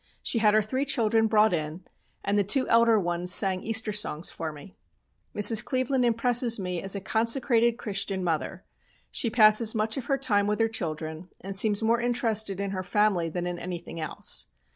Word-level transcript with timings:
She 0.23 0.39
had 0.39 0.55
her 0.55 0.63
three 0.63 0.83
children 0.83 1.27
brought 1.27 1.53
in, 1.53 1.83
and 2.25 2.35
the 2.35 2.43
two 2.43 2.67
elder 2.69 2.99
ones 2.99 3.31
sang 3.31 3.61
Easter 3.61 3.91
songs 3.91 4.31
for 4.31 4.51
me. 4.51 4.75
Mrs. 5.35 5.63
Cleveland 5.63 6.05
impresses 6.05 6.59
me 6.59 6.81
as 6.81 6.95
a 6.95 6.99
consecrated 6.99 7.77
Christian 7.77 8.23
mother. 8.23 8.63
She 9.11 9.29
passes 9.29 9.75
much 9.75 9.97
of 9.97 10.07
her 10.07 10.17
time 10.17 10.47
with 10.47 10.59
her 10.59 10.67
children, 10.69 11.29
and 11.41 11.55
seems 11.55 11.83
more 11.83 12.01
interested 12.01 12.59
in 12.59 12.71
her 12.71 12.81
family 12.81 13.29
than 13.29 13.45
in 13.45 13.59
anything 13.59 13.99
else. 14.01 14.47